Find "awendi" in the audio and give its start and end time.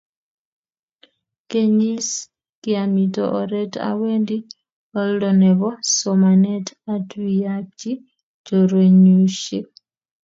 3.89-4.37